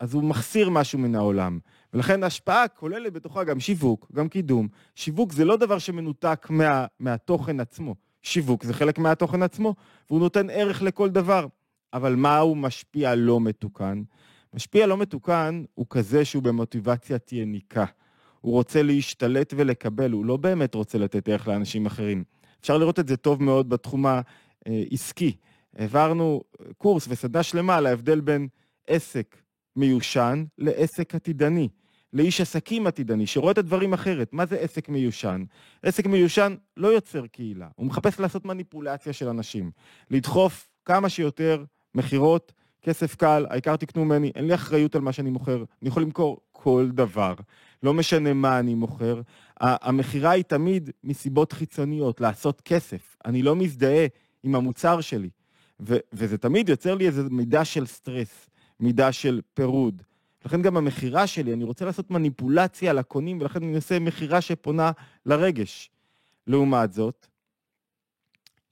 אז 0.00 0.14
הוא 0.14 0.24
מחסיר 0.24 0.70
משהו 0.70 0.98
מן 0.98 1.14
העולם. 1.14 1.58
ולכן 1.92 2.22
השפעה 2.22 2.68
כוללת 2.68 3.12
בתוכה 3.12 3.44
גם 3.44 3.60
שיווק, 3.60 4.10
גם 4.14 4.28
קידום. 4.28 4.68
שיווק 4.94 5.32
זה 5.32 5.44
לא 5.44 5.56
דבר 5.56 5.78
שמנותק 5.78 6.46
מה, 6.50 6.86
מהתוכן 7.00 7.60
עצמו. 7.60 7.94
שיווק 8.22 8.64
זה 8.64 8.74
חלק 8.74 8.98
מהתוכן 8.98 9.42
עצמו, 9.42 9.74
והוא 10.10 10.20
נותן 10.20 10.50
ערך 10.50 10.82
לכל 10.82 11.08
דבר. 11.08 11.46
אבל 11.92 12.14
מה 12.14 12.38
הוא 12.38 12.56
משפיע 12.56 13.14
לא 13.14 13.40
מתוקן? 13.40 14.02
משפיע 14.54 14.86
לא 14.86 14.96
מתוקן 14.96 15.64
הוא 15.74 15.86
כזה 15.90 16.24
שהוא 16.24 16.42
במוטיבציית 16.42 17.32
יניקה. 17.32 17.84
הוא 18.40 18.52
רוצה 18.52 18.82
להשתלט 18.82 19.54
ולקבל, 19.56 20.12
הוא 20.12 20.24
לא 20.24 20.36
באמת 20.36 20.74
רוצה 20.74 20.98
לתת 20.98 21.28
ערך 21.28 21.48
לאנשים 21.48 21.86
אחרים. 21.86 22.24
אפשר 22.60 22.78
לראות 22.78 22.98
את 22.98 23.08
זה 23.08 23.16
טוב 23.16 23.42
מאוד 23.42 23.68
בתחום 23.68 24.04
העסקי. 24.66 25.36
העברנו 25.76 26.42
קורס 26.78 27.06
וסדנה 27.08 27.42
שלמה 27.42 27.76
על 27.76 27.86
ההבדל 27.86 28.20
בין 28.20 28.48
עסק 28.86 29.36
מיושן 29.76 30.44
לעסק 30.58 31.14
עתידני, 31.14 31.68
לאיש 32.12 32.40
עסקים 32.40 32.86
עתידני, 32.86 33.26
שרואה 33.26 33.52
את 33.52 33.58
הדברים 33.58 33.92
אחרת. 33.92 34.32
מה 34.32 34.46
זה 34.46 34.56
עסק 34.56 34.88
מיושן? 34.88 35.44
עסק 35.82 36.06
מיושן 36.06 36.54
לא 36.76 36.88
יוצר 36.88 37.26
קהילה, 37.26 37.68
הוא 37.76 37.86
מחפש 37.86 38.20
לעשות 38.20 38.44
מניפולציה 38.44 39.12
של 39.12 39.28
אנשים, 39.28 39.70
לדחוף 40.10 40.68
כמה 40.84 41.08
שיותר 41.08 41.64
מכירות, 41.94 42.52
כסף 42.82 43.14
קל, 43.14 43.46
העיקר 43.50 43.76
תקנו 43.76 44.04
ממני, 44.04 44.32
אין 44.34 44.46
לי 44.46 44.54
אחריות 44.54 44.94
על 44.94 45.00
מה 45.00 45.12
שאני 45.12 45.30
מוכר, 45.30 45.64
אני 45.82 45.88
יכול 45.88 46.02
למכור 46.02 46.40
כל 46.52 46.88
דבר, 46.92 47.34
לא 47.82 47.94
משנה 47.94 48.32
מה 48.32 48.58
אני 48.58 48.74
מוכר. 48.74 49.20
המכירה 49.60 50.30
היא 50.30 50.44
תמיד 50.44 50.90
מסיבות 51.04 51.52
חיצוניות, 51.52 52.20
לעשות 52.20 52.60
כסף. 52.60 53.16
אני 53.24 53.42
לא 53.42 53.56
מזדהה 53.56 54.06
עם 54.42 54.54
המוצר 54.54 55.00
שלי, 55.00 55.30
ו- 55.80 55.98
וזה 56.12 56.38
תמיד 56.38 56.68
יוצר 56.68 56.94
לי 56.94 57.06
איזו 57.06 57.22
מידה 57.30 57.64
של 57.64 57.86
סטרס, 57.86 58.50
מידה 58.80 59.12
של 59.12 59.40
פירוד. 59.54 60.02
לכן 60.44 60.62
גם 60.62 60.76
המכירה 60.76 61.26
שלי, 61.26 61.52
אני 61.52 61.64
רוצה 61.64 61.84
לעשות 61.84 62.10
מניפולציה 62.10 62.92
לקונים, 62.92 63.40
ולכן 63.40 63.62
אני 63.62 63.74
עושה 63.76 63.98
מכירה 63.98 64.40
שפונה 64.40 64.90
לרגש. 65.26 65.90
לעומת 66.46 66.92
זאת, 66.92 67.26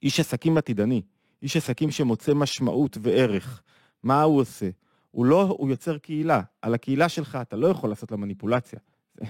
איש 0.03 0.19
עסקים 0.19 0.57
עתידני, 0.57 1.01
איש 1.41 1.57
עסקים 1.57 1.91
שמוצא 1.91 2.33
משמעות 2.33 2.97
וערך, 3.01 3.61
מה 4.03 4.21
הוא 4.21 4.39
עושה? 4.39 4.69
הוא 5.11 5.25
לא, 5.25 5.41
הוא 5.41 5.69
יוצר 5.69 5.97
קהילה. 5.97 6.41
על 6.61 6.73
הקהילה 6.73 7.09
שלך 7.09 7.37
אתה 7.41 7.55
לא 7.55 7.67
יכול 7.67 7.89
לעשות 7.89 8.11
לה 8.11 8.17
מניפולציה. 8.17 8.79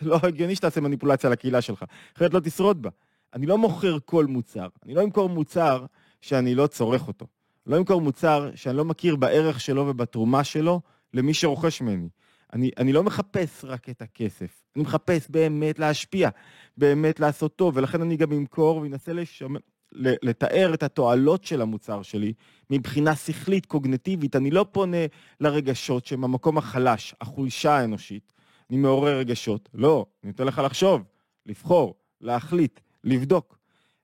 זה 0.00 0.08
לא 0.08 0.18
הגיוני 0.22 0.56
שתעשה 0.56 0.80
מניפולציה 0.80 1.28
על 1.28 1.32
הקהילה 1.32 1.60
שלך, 1.60 1.84
אחרת 2.16 2.34
לא 2.34 2.40
תשרוד 2.40 2.82
בה. 2.82 2.90
אני 3.34 3.46
לא 3.46 3.58
מוכר 3.58 3.98
כל 4.04 4.26
מוצר. 4.26 4.68
אני 4.84 4.94
לא 4.94 5.02
אמכור 5.02 5.28
מוצר 5.28 5.86
שאני 6.20 6.54
לא 6.54 6.66
צורך 6.66 7.08
אותו. 7.08 7.26
לא 7.66 7.78
אמכור 7.78 8.00
מוצר 8.00 8.50
שאני 8.54 8.76
לא 8.76 8.84
מכיר 8.84 9.16
בערך 9.16 9.60
שלו 9.60 9.86
ובתרומה 9.86 10.44
שלו 10.44 10.80
למי 11.14 11.34
שרוכש 11.34 11.82
ממני. 11.82 12.08
אני, 12.52 12.70
אני 12.78 12.92
לא 12.92 13.02
מחפש 13.02 13.64
רק 13.64 13.88
את 13.88 14.02
הכסף, 14.02 14.62
אני 14.76 14.82
מחפש 14.82 15.30
באמת 15.30 15.78
להשפיע, 15.78 16.28
באמת 16.76 17.20
לעשות 17.20 17.56
טוב, 17.56 17.76
ולכן 17.76 18.02
אני 18.02 18.16
גם 18.16 18.32
אמכור 18.32 18.76
ואנסה 18.76 19.12
לשומע, 19.12 19.58
לתאר 19.92 20.70
את 20.74 20.82
התועלות 20.82 21.44
של 21.44 21.62
המוצר 21.62 22.02
שלי 22.02 22.32
מבחינה 22.70 23.16
שכלית, 23.16 23.66
קוגנטיבית. 23.66 24.36
אני 24.36 24.50
לא 24.50 24.66
פונה 24.72 25.06
לרגשות 25.40 26.06
שהם 26.06 26.24
המקום 26.24 26.58
החלש, 26.58 27.14
החולשה 27.20 27.72
האנושית. 27.72 28.32
אני 28.70 28.78
מעורר 28.78 29.18
רגשות. 29.18 29.68
לא, 29.74 30.06
אני 30.24 30.30
נותן 30.30 30.46
לך 30.46 30.58
לחשוב, 30.64 31.02
לבחור, 31.46 31.94
להחליט, 32.20 32.80
לבדוק. 33.04 33.58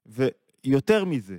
ויותר 0.06 1.04
מזה, 1.04 1.38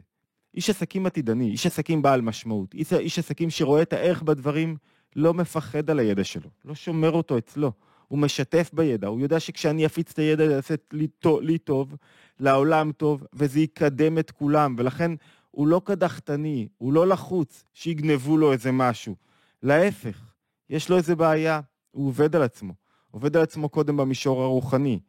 איש 0.54 0.70
עסקים 0.70 1.06
עתידני, 1.06 1.52
איש 1.52 1.66
עסקים 1.66 2.02
בעל 2.02 2.22
משמעות, 2.22 2.74
איש, 2.74 3.20
עסקים 3.20 3.50
שרואה 3.50 3.82
את 3.82 3.94
הערך 3.94 4.22
בדברים, 4.22 4.78
לא 5.16 5.34
מפחד 5.34 5.90
על 5.90 6.00
הידע 6.00 6.24
שלו, 6.24 6.50
לא 6.66 6.76
שומר 6.76 7.12
אותו 7.12 7.38
אצלו. 7.38 7.72
הוא 8.08 8.20
משתף 8.20 8.70
בידע, 8.74 9.08
הוא 9.08 9.20
יודע 9.20 9.40
שכשאני 9.40 9.86
אפיץ 9.86 10.12
את 10.12 10.20
הידע 10.20 10.48
זה 10.48 10.54
יעשה 10.54 10.76
לי, 10.92 11.08
לי 11.42 11.58
טוב, 11.58 11.96
לעולם 12.40 12.92
טוב, 12.92 13.24
וזה 13.34 13.60
יקדם 13.60 14.18
את 14.18 14.32
כולם, 14.32 14.76
ולכן 14.78 15.12
הוא 15.52 15.68
לא 15.68 15.82
קדחתני, 15.86 16.68
הוא 16.78 16.94
לא 16.94 17.08
לחוץ 17.08 17.64
שיגנבו 17.74 18.38
לו 18.38 18.52
איזה 18.52 18.72
משהו. 18.72 19.16
להפך, 19.64 20.34
יש 20.70 20.90
לו 20.90 20.98
איזה 20.98 21.16
בעיה, 21.16 21.62
הוא 21.92 22.08
עובד 22.08 22.36
על 22.36 22.42
עצמו. 22.42 22.74
עובד 23.12 23.38
על 23.38 23.44
עצמו 23.44 23.70
קודם 23.70 23.98
במישור 23.98 24.44
הרוחני, 24.44 25.00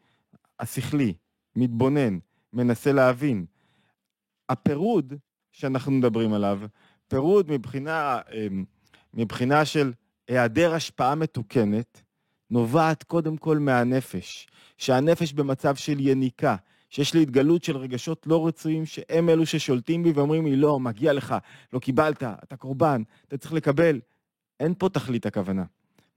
השכלי, 0.60 1.14
מתבונן, 1.56 2.18
מנסה 2.52 2.92
להבין. 2.92 3.46
הפירוד 4.48 5.14
שאנחנו 5.52 5.92
מדברים 5.92 6.32
עליו, 6.32 6.60
פירוד 7.08 7.50
מבחינה, 7.50 8.20
אמ, 8.32 8.64
מבחינה 9.14 9.64
של 9.64 9.92
היעדר 10.28 10.74
השפעה 10.74 11.14
מתוקנת, 11.14 12.02
נובעת 12.50 13.02
קודם 13.02 13.36
כל 13.36 13.58
מהנפש, 13.58 14.46
שהנפש 14.76 15.32
במצב 15.32 15.76
של 15.76 15.96
יניקה, 16.00 16.56
שיש 16.90 17.14
לי 17.14 17.22
התגלות 17.22 17.64
של 17.64 17.76
רגשות 17.76 18.26
לא 18.26 18.46
רצויים, 18.46 18.86
שהם 18.86 19.28
אלו 19.28 19.46
ששולטים 19.46 20.02
בי 20.02 20.12
ואומרים 20.12 20.46
לי, 20.46 20.56
לא, 20.56 20.80
מגיע 20.80 21.12
לך, 21.12 21.34
לא 21.72 21.78
קיבלת, 21.78 22.22
אתה 22.22 22.56
קורבן, 22.56 23.02
אתה 23.28 23.38
צריך 23.38 23.52
לקבל. 23.52 24.00
אין 24.60 24.74
פה 24.78 24.88
תכלית 24.88 25.26
הכוונה. 25.26 25.64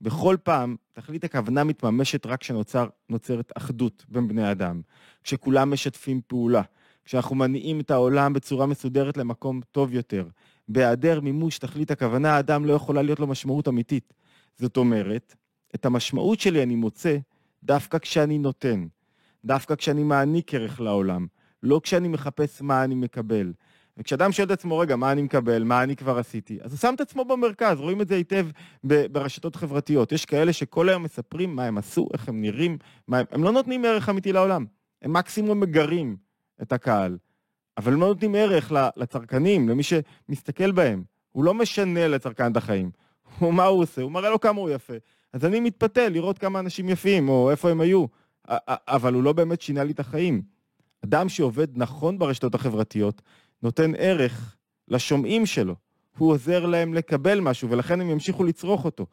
בכל 0.02 0.38
פעם, 0.44 0.76
תכלית 0.94 1.24
הכוונה 1.24 1.64
מתממשת 1.64 2.26
רק 2.26 2.40
כשנוצרת 2.40 3.52
אחדות 3.56 4.06
בין 4.10 4.28
בני 4.28 4.52
אדם, 4.52 4.82
כשכולם 5.24 5.74
משתפים 5.74 6.22
פעולה, 6.28 6.62
כשאנחנו 7.06 7.36
מניעים 7.36 7.80
את 7.80 7.92
העולם 7.92 8.34
בצורה 8.34 8.66
מסודרת 8.66 9.18
למקום 9.18 9.62
טוב 9.72 9.94
יותר. 9.94 10.28
בהיעדר 10.68 11.22
מימוש 11.22 11.58
תכלית 11.58 11.92
הכוונה, 11.92 12.36
האדם 12.36 12.66
לא 12.66 12.74
יכולה 12.74 13.02
להיות 13.02 13.20
לו 13.20 13.28
משמעות 13.28 13.68
אמיתית. 13.68 14.14
זאת 14.58 14.78
אומרת, 14.78 15.36
את 15.76 15.86
המשמעות 15.86 16.40
שלי 16.40 16.64
אני 16.64 16.76
מוצא 16.76 17.18
דווקא 17.64 17.98
כשאני 17.98 18.38
נותן, 18.38 18.88
דווקא 19.46 19.76
כשאני 19.76 20.04
מעניק 20.04 20.54
ערך 20.54 20.82
לעולם, 20.82 21.28
לא 21.64 21.82
כשאני 21.84 22.08
מחפש 22.08 22.62
מה 22.62 22.84
אני 22.84 22.96
מקבל. 22.96 23.54
וכשאדם 23.98 24.32
שואל 24.32 24.48
את 24.48 24.52
עצמו, 24.52 24.78
רגע, 24.78 24.96
מה 24.96 25.12
אני 25.12 25.22
מקבל, 25.22 25.64
מה 25.64 25.84
אני 25.84 25.96
כבר 25.96 26.18
עשיתי, 26.18 26.58
אז 26.62 26.72
הוא 26.72 26.80
שם 26.80 26.94
את 26.96 27.02
עצמו 27.02 27.26
במרכז, 27.26 27.80
רואים 27.80 28.02
את 28.02 28.08
זה 28.08 28.16
היטב 28.16 28.48
ברשתות 28.84 29.56
חברתיות. 29.56 30.12
יש 30.12 30.26
כאלה 30.26 30.54
שכל 30.54 30.90
היום 30.90 31.04
מספרים 31.04 31.56
מה 31.56 31.66
הם 31.66 31.78
עשו, 31.78 32.08
איך 32.14 32.30
הם 32.30 32.42
נראים, 32.42 32.78
מה 33.08 33.18
הם... 33.18 33.26
הם 33.32 33.44
לא 33.44 33.52
נותנים 33.52 33.86
ערך 33.86 34.10
אמיתי 34.10 34.34
לעולם, 34.34 34.66
הם 35.02 35.14
מקסימום 35.14 35.60
מגרים 35.60 36.18
את 36.62 36.72
הקהל, 36.72 37.18
אבל 37.78 37.94
הם 37.94 38.00
לא 38.00 38.08
נותנים 38.08 38.36
ערך 38.36 38.72
לצרכנים, 38.96 39.70
למי 39.70 39.84
שמסתכל 39.84 40.72
בהם. 40.72 41.04
הוא 41.32 41.44
לא 41.44 41.54
משנה 41.54 42.08
לצרכן 42.08 42.52
את 42.52 42.58
החיים. 42.58 42.92
הוא, 43.42 43.54
מה 43.60 43.66
הוא 43.66 43.82
עושה? 43.82 44.02
הוא 44.02 44.12
מראה 44.12 44.30
לו 44.30 44.40
כמה 44.40 44.62
הוא 44.62 44.70
יפה. 44.70 44.94
אז 45.34 45.46
אני 45.46 45.60
מתפתה 45.60 46.10
לראות 46.10 46.38
כמה 46.38 46.60
אנשים 46.60 46.90
יפים, 46.90 47.30
או 47.30 47.52
איפה 47.52 47.70
הם 47.70 47.82
היו. 47.82 48.06
אבל 48.88 49.14
הוא 49.14 49.24
לא 49.24 49.34
באמת 49.34 49.62
שינה 49.62 49.84
לי 49.84 49.92
את 49.92 50.00
החיים. 50.00 50.42
אדם 51.06 51.30
שעובד 51.30 51.68
נכון 51.78 52.20
ברשתות 52.20 52.56
החברתיות, 52.56 53.22
נותן 53.64 53.92
ערך 53.98 54.56
לשומעים 54.88 55.46
שלו. 55.46 55.76
הוא 56.18 56.32
עוזר 56.32 56.66
להם 56.66 56.94
לקבל 56.94 57.40
משהו, 57.40 57.70
ולכן 57.70 58.02
הם 58.02 58.10
ימשיכו 58.10 58.44
לצרוך 58.44 58.86
אותו. 58.86 59.06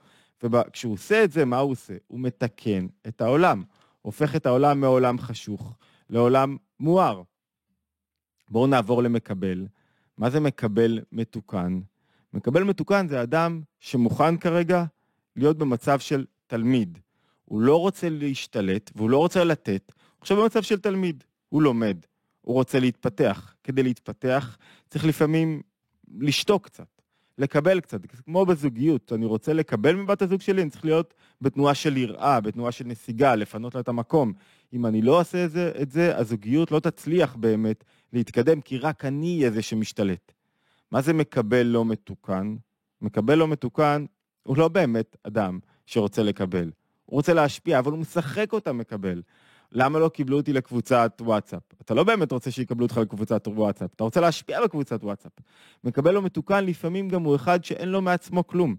וכשהוא 0.42 0.92
עושה 0.92 1.24
את 1.24 1.32
זה, 1.32 1.44
מה 1.44 1.58
הוא 1.58 1.72
עושה? 1.72 1.94
הוא 2.06 2.20
מתקן 2.20 2.86
את 3.08 3.20
העולם. 3.20 3.62
הופך 4.02 4.36
את 4.36 4.46
העולם 4.46 4.80
מעולם 4.80 5.18
חשוך 5.18 5.76
לעולם 6.10 6.56
מואר. 6.80 7.22
בואו 8.50 8.66
נעבור 8.66 9.02
למקבל. 9.02 9.66
מה 10.18 10.30
זה 10.30 10.40
מקבל 10.40 11.00
מתוקן? 11.12 11.80
מקבל 12.34 12.62
מתוקן 12.62 13.08
זה 13.08 13.22
אדם 13.22 13.60
שמוכן 13.80 14.36
כרגע 14.36 14.84
להיות 15.36 15.58
במצב 15.58 15.98
של 15.98 16.24
תלמיד. 16.46 16.98
הוא 17.44 17.60
לא 17.60 17.76
רוצה 17.76 18.08
להשתלט 18.08 18.90
והוא 18.96 19.10
לא 19.10 19.18
רוצה 19.18 19.44
לתת, 19.44 19.92
הוא 19.96 20.20
עכשיו 20.20 20.36
במצב 20.36 20.62
של 20.62 20.80
תלמיד. 20.80 21.24
הוא 21.48 21.62
לומד, 21.62 21.96
הוא 22.40 22.54
רוצה 22.54 22.80
להתפתח. 22.80 23.54
כדי 23.64 23.82
להתפתח 23.82 24.58
צריך 24.88 25.04
לפעמים 25.04 25.62
לשתוק 26.18 26.64
קצת, 26.64 27.02
לקבל 27.38 27.80
קצת, 27.80 28.00
כמו 28.06 28.46
בזוגיות, 28.46 29.12
אני 29.12 29.26
רוצה 29.26 29.52
לקבל 29.52 29.94
מבת 29.94 30.22
הזוג 30.22 30.40
שלי, 30.40 30.62
אני 30.62 30.70
צריך 30.70 30.84
להיות 30.84 31.14
בתנועה 31.40 31.74
של 31.74 31.96
יראה, 31.96 32.40
בתנועה 32.40 32.72
של 32.72 32.86
נסיגה, 32.86 33.34
לפנות 33.34 33.74
לה 33.74 33.80
את 33.80 33.88
המקום. 33.88 34.32
אם 34.72 34.86
אני 34.86 35.02
לא 35.02 35.18
אעשה 35.18 35.44
את 35.82 35.90
זה, 35.90 36.16
הזוגיות 36.16 36.70
לא 36.70 36.80
תצליח 36.80 37.36
באמת 37.36 37.84
להתקדם, 38.12 38.60
כי 38.60 38.78
רק 38.78 39.04
אני 39.04 39.38
אהיה 39.38 39.50
זה 39.50 39.62
שמשתלט. 39.62 40.32
מה 40.92 41.00
זה 41.00 41.12
מקבל 41.12 41.62
לא 41.62 41.84
מתוקן? 41.84 42.56
מקבל 43.02 43.34
לא 43.34 43.48
מתוקן 43.48 44.04
הוא 44.42 44.56
לא 44.56 44.68
באמת 44.68 45.16
אדם 45.22 45.58
שרוצה 45.86 46.22
לקבל. 46.22 46.70
הוא 47.04 47.16
רוצה 47.16 47.34
להשפיע, 47.34 47.78
אבל 47.78 47.90
הוא 47.90 47.98
משחק 47.98 48.52
אותה 48.52 48.72
מקבל. 48.72 49.22
למה 49.72 49.98
לא 49.98 50.08
קיבלו 50.08 50.36
אותי 50.36 50.52
לקבוצת 50.52 51.22
וואטסאפ? 51.24 51.62
אתה 51.80 51.94
לא 51.94 52.04
באמת 52.04 52.32
רוצה 52.32 52.50
שיקבלו 52.50 52.86
אותך 52.86 52.96
לקבוצת 52.96 53.48
וואטסאפ, 53.48 53.94
אתה 53.94 54.04
רוצה 54.04 54.20
להשפיע 54.20 54.62
בקבוצת 54.62 55.04
וואטסאפ. 55.04 55.32
מקבל 55.84 56.10
לו 56.10 56.22
מתוקן, 56.22 56.64
לפעמים 56.64 57.08
גם 57.08 57.22
הוא 57.22 57.36
אחד 57.36 57.64
שאין 57.64 57.88
לו 57.88 58.02
מעצמו 58.02 58.46
כלום. 58.46 58.76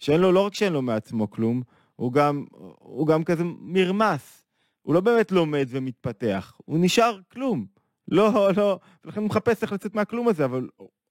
שאין 0.00 0.20
לו, 0.20 0.32
לא 0.32 0.46
רק 0.46 0.54
שאין 0.54 0.72
לו 0.72 0.82
מעצמו 0.82 1.30
כלום, 1.30 1.62
הוא 1.96 2.12
גם, 2.12 2.44
הוא 2.78 3.06
גם 3.06 3.24
כזה 3.24 3.44
מרמס. 3.58 4.42
הוא 4.82 4.94
לא 4.94 5.00
באמת 5.00 5.32
לומד 5.32 5.66
ומתפתח, 5.68 6.56
הוא 6.64 6.78
נשאר 6.80 7.18
כלום. 7.32 7.66
לא, 8.08 8.50
לא, 8.56 8.78
ולכן 9.04 9.20
הוא 9.20 9.26
מחפש 9.26 9.62
איך 9.62 9.72
לצאת 9.72 9.94
מהכלום 9.94 10.28
הזה, 10.28 10.44
אבל 10.44 10.68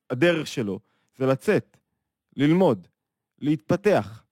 הדרך 0.09 0.47
שלו 0.47 0.79
זה 1.17 1.25
לצאת, 1.25 1.77
ללמוד, 2.37 2.87
להתפתח. 3.39 4.23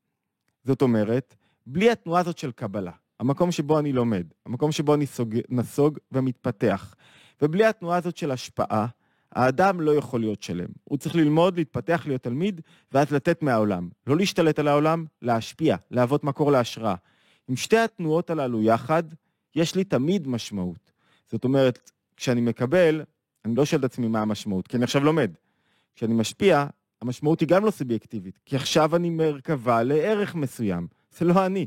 זאת 0.63 0.82
אומרת, 0.82 1.36
בלי 1.65 1.92
התנועה 1.92 2.22
הזאת 2.22 2.38
של 2.38 2.51
קבלה, 2.51 2.92
המקום 3.20 3.51
שבו 3.51 3.80
אני 3.80 3.94
לומד, 3.94 4.25
המקום 4.46 4.72
שבו 4.72 4.94
אני 4.96 5.06
סוג, 5.06 5.36
נסוג 5.50 6.00
ומתפתח, 6.12 6.96
ובלי 7.42 7.65
התנועה 7.65 7.98
הזאת 7.98 8.18
של 8.18 8.32
השפעה, 8.32 8.88
האדם 9.32 9.82
לא 9.82 9.96
יכול 9.96 10.20
להיות 10.20 10.44
שלם. 10.44 10.70
הוא 10.84 10.98
צריך 10.98 11.15
ללמוד, 11.15 11.58
להתפתח, 11.58 12.03
להיות 12.08 12.24
תלמיד, 12.24 12.62
ואז 12.92 13.12
לתת 13.12 13.42
מהעולם. 13.42 13.89
לא 14.08 14.18
להשתלט 14.18 14.60
על 14.60 14.68
העולם, 14.68 15.06
להשפיע, 15.22 15.75
להוות 15.92 16.24
מקור 16.24 16.51
להשראה. 16.51 16.96
עם 17.48 17.56
שתי 17.56 17.77
התנועות 17.77 18.30
הללו 18.30 18.63
יחד, 18.63 19.03
יש 19.56 19.75
לי 19.75 19.84
תמיד 19.84 20.27
משמעות. 20.27 20.92
זאת 21.32 21.44
אומרת, 21.44 21.92
כשאני 22.18 22.42
מקבל, 22.42 23.01
אני 23.46 23.56
לא 23.56 23.65
שואל 23.65 23.80
את 23.80 23.86
עצמי 23.86 24.08
מה 24.08 24.22
המשמעות, 24.22 24.68
כי 24.68 24.77
אני 24.77 24.84
עכשיו 24.84 25.03
לומד. 25.03 25.32
כשאני 25.96 26.14
משפיע, 26.14 26.66
המשמעות 27.02 27.40
היא 27.40 27.48
גם 27.48 27.66
לא 27.66 27.72
סובייקטיבית, 27.72 28.40
כי 28.46 28.56
עכשיו 28.56 28.96
אני 28.96 29.10
מרכבה 29.10 29.84
לערך 29.84 30.36
מסוים. 30.36 30.88
זה 31.18 31.26
לא 31.26 31.46
אני. 31.46 31.66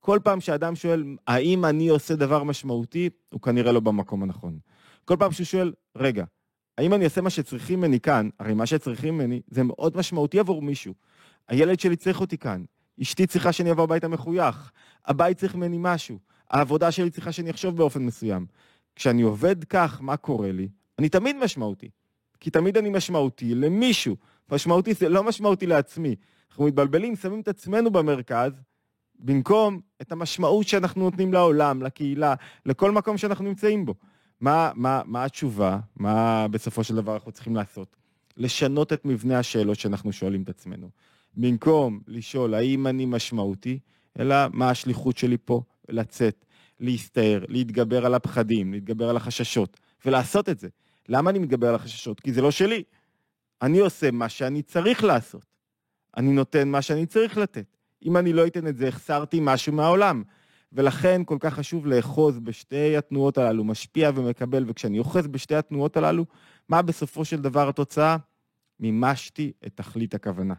כל 0.00 0.18
פעם 0.24 0.40
שאדם 0.40 0.74
שואל, 0.74 1.04
האם 1.26 1.64
אני 1.64 1.88
עושה 1.88 2.16
דבר 2.16 2.42
משמעותי, 2.42 3.10
הוא 3.32 3.40
כנראה 3.40 3.72
לא 3.72 3.80
במקום 3.80 4.22
הנכון. 4.22 4.58
כל 5.04 5.16
פעם 5.18 5.32
שהוא 5.32 5.44
שואל, 5.44 5.72
רגע, 5.96 6.24
האם 6.78 6.94
אני 6.94 7.04
אעשה 7.04 7.20
מה 7.20 7.30
שצריכים 7.30 7.78
ממני 7.78 8.00
כאן? 8.00 8.28
הרי 8.38 8.54
מה 8.54 8.66
שצריכים 8.66 9.14
ממני 9.14 9.40
זה 9.48 9.62
מאוד 9.62 9.96
משמעותי 9.96 10.38
עבור 10.38 10.62
מישהו. 10.62 10.94
הילד 11.48 11.80
שלי 11.80 11.96
צריך 11.96 12.20
אותי 12.20 12.38
כאן, 12.38 12.64
אשתי 13.02 13.26
צריכה 13.26 13.52
שאני 13.52 13.70
אבוא 13.70 13.84
הביתה 13.84 14.08
מחוייך, 14.08 14.72
הבית 15.06 15.38
צריך 15.38 15.54
ממני 15.54 15.76
משהו, 15.80 16.18
העבודה 16.50 16.90
שלי 16.90 17.10
צריכה 17.10 17.32
שאני 17.32 17.50
אחשוב 17.50 17.76
באופן 17.76 18.02
מסוים. 18.02 18.46
כשאני 18.96 19.22
עובד 19.22 19.64
כך, 19.64 20.00
מה 20.02 20.16
קורה 20.16 20.52
לי? 20.52 20.68
אני 20.98 21.08
תמיד 21.08 21.36
משמעותי. 21.36 21.90
כי 22.44 22.50
תמיד 22.50 22.76
אני 22.76 22.88
משמעותי 22.88 23.54
למישהו. 23.54 24.16
משמעותי 24.52 24.94
זה 24.94 25.08
לא 25.08 25.24
משמעותי 25.24 25.66
לעצמי. 25.66 26.16
אנחנו 26.50 26.64
מתבלבלים, 26.64 27.16
שמים 27.16 27.40
את 27.40 27.48
עצמנו 27.48 27.90
במרכז, 27.90 28.52
במקום 29.18 29.80
את 30.02 30.12
המשמעות 30.12 30.68
שאנחנו 30.68 31.02
נותנים 31.02 31.32
לעולם, 31.32 31.82
לקהילה, 31.82 32.34
לכל 32.66 32.90
מקום 32.90 33.18
שאנחנו 33.18 33.44
נמצאים 33.44 33.86
בו. 33.86 33.94
מה, 34.40 34.70
מה, 34.74 35.02
מה 35.04 35.24
התשובה? 35.24 35.78
מה 35.96 36.48
בסופו 36.48 36.84
של 36.84 36.94
דבר 36.94 37.14
אנחנו 37.14 37.32
צריכים 37.32 37.56
לעשות? 37.56 37.96
לשנות 38.36 38.92
את 38.92 39.04
מבנה 39.04 39.38
השאלות 39.38 39.78
שאנחנו 39.78 40.12
שואלים 40.12 40.42
את 40.42 40.48
עצמנו. 40.48 40.90
במקום 41.36 42.00
לשאול 42.06 42.54
האם 42.54 42.86
אני 42.86 43.06
משמעותי, 43.06 43.78
אלא 44.18 44.36
מה 44.52 44.70
השליחות 44.70 45.18
שלי 45.18 45.36
פה, 45.44 45.62
לצאת, 45.88 46.44
להסתער, 46.80 47.44
להתגבר 47.48 48.06
על 48.06 48.14
הפחדים, 48.14 48.72
להתגבר 48.72 49.10
על 49.10 49.16
החששות, 49.16 49.80
ולעשות 50.04 50.48
את 50.48 50.58
זה. 50.58 50.68
למה 51.08 51.30
אני 51.30 51.38
מתגבר 51.38 51.68
על 51.68 51.74
החששות? 51.74 52.20
כי 52.20 52.32
זה 52.32 52.42
לא 52.42 52.50
שלי. 52.50 52.82
אני 53.62 53.78
עושה 53.78 54.10
מה 54.10 54.28
שאני 54.28 54.62
צריך 54.62 55.04
לעשות. 55.04 55.46
אני 56.16 56.32
נותן 56.32 56.68
מה 56.68 56.82
שאני 56.82 57.06
צריך 57.06 57.38
לתת. 57.38 57.76
אם 58.04 58.16
אני 58.16 58.32
לא 58.32 58.46
אתן 58.46 58.66
את 58.66 58.76
זה, 58.76 58.88
החסרתי 58.88 59.38
משהו 59.42 59.72
מהעולם. 59.72 60.22
ולכן 60.72 61.22
כל 61.24 61.36
כך 61.40 61.54
חשוב 61.54 61.86
לאחוז 61.86 62.38
בשתי 62.38 62.96
התנועות 62.96 63.38
הללו, 63.38 63.64
משפיע 63.64 64.10
ומקבל, 64.14 64.64
וכשאני 64.68 64.98
אוחז 64.98 65.26
בשתי 65.26 65.54
התנועות 65.54 65.96
הללו, 65.96 66.24
מה 66.68 66.82
בסופו 66.82 67.24
של 67.24 67.40
דבר 67.40 67.68
התוצאה? 67.68 68.16
מימשתי 68.80 69.52
את 69.66 69.72
תכלית 69.74 70.14
הכוונה. 70.14 70.54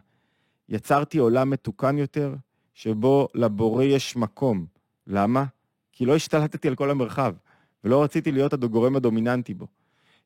יצרתי 0.68 1.18
עולם 1.18 1.50
מתוקן 1.50 1.98
יותר, 1.98 2.34
שבו 2.74 3.28
לבורא 3.34 3.84
יש 3.84 4.16
מקום. 4.16 4.66
למה? 5.06 5.44
כי 5.92 6.06
לא 6.06 6.16
השתלטתי 6.16 6.68
על 6.68 6.74
כל 6.74 6.90
המרחב, 6.90 7.34
ולא 7.84 8.02
רציתי 8.02 8.32
להיות 8.32 8.52
הגורם 8.52 8.96
הדומיננטי 8.96 9.54
בו. 9.54 9.66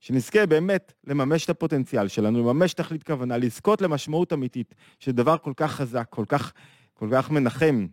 שנזכה 0.01 0.47
באמת 0.47 0.93
לממש 1.07 1.45
את 1.45 1.51
הפוטנציאל 1.51 2.09
שלנו, 2.09 2.39
לממש 2.39 2.75
תכלית 2.75 3.03
כוונה, 3.03 3.39
לזכות 3.39 3.83
למשמעות 3.83 4.33
אמיתית, 4.33 4.75
שזה 4.99 5.13
דבר 5.13 5.39
כל 5.39 5.53
כך 5.57 5.73
חזק, 5.73 6.07
כל 6.11 6.25
כך, 6.29 6.53
כל 6.95 7.09
כך 7.13 7.31
מנחם, 7.31 7.87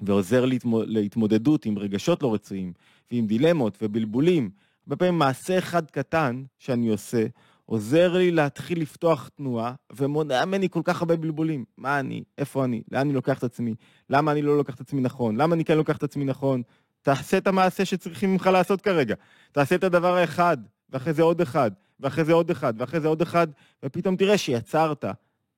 ועוזר 0.00 0.44
להתמוד, 0.44 0.88
להתמודדות 0.88 1.66
עם 1.66 1.78
רגשות 1.78 2.22
לא 2.22 2.34
רצויים, 2.34 2.72
ועם 3.12 3.26
דילמות 3.26 3.78
ובלבולים. 3.82 4.50
הרבה 4.86 4.96
פעמים 4.96 5.18
מעשה 5.18 5.58
אחד 5.58 5.90
קטן 5.90 6.44
שאני 6.58 6.88
עושה, 6.88 7.26
עוזר 7.66 8.12
לי 8.12 8.30
להתחיל 8.30 8.80
לפתוח 8.80 9.28
תנועה, 9.28 9.74
ומונע 9.92 10.44
ממני 10.44 10.68
כל 10.68 10.80
כך 10.84 11.02
הרבה 11.02 11.16
בלבולים. 11.16 11.64
מה 11.76 12.00
אני? 12.00 12.24
איפה 12.38 12.64
אני? 12.64 12.82
לאן 12.90 13.00
אני 13.00 13.12
לוקח 13.12 13.38
את 13.38 13.44
עצמי? 13.44 13.74
למה 14.10 14.32
אני 14.32 14.42
לא 14.42 14.56
לוקח 14.56 14.74
את 14.74 14.80
עצמי 14.80 15.00
נכון? 15.00 15.36
למה 15.36 15.54
אני 15.54 15.64
כן 15.64 15.76
לוקח 15.76 15.96
את 15.96 16.02
עצמי 16.02 16.24
נכון? 16.24 16.62
תעשה 17.02 17.38
את 17.38 17.46
המעשה 17.46 17.84
שצריכים 17.84 18.32
ממך 18.32 18.46
לעשות 18.46 18.80
כרגע. 18.80 19.14
תעשה 19.52 19.74
את 19.74 19.84
הדבר 19.84 20.16
האחד, 20.16 20.56
ואחרי 20.94 21.12
זה 21.12 21.22
עוד 21.22 21.40
אחד, 21.40 21.70
ואחרי 22.00 22.24
זה 22.24 22.32
עוד 22.32 22.50
אחד, 22.50 22.74
ואחרי 22.78 23.00
זה 23.00 23.08
עוד 23.08 23.22
אחד, 23.22 23.46
ופתאום 23.82 24.16
תראה 24.16 24.38
שיצרת 24.38 25.04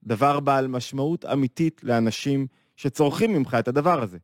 דבר 0.05 0.41
בעל 0.41 0.67
משמעות 0.67 1.25
אמיתית 1.25 1.81
לאנשים 1.85 2.47
שצורכים 2.77 3.33
ממך 3.33 3.57
את 3.59 3.69
הדבר 3.69 4.03
הזה. 4.03 4.19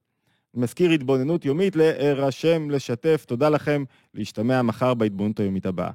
מזכיר 0.54 0.90
התבוננות 0.90 1.44
יומית, 1.44 1.76
להירשם, 1.76 2.70
לשתף, 2.70 3.24
תודה 3.28 3.48
לכם, 3.48 3.84
להשתמע 4.14 4.62
מחר 4.62 4.94
בהתבוננות 4.94 5.40
היומית 5.40 5.66
הבאה. 5.66 5.90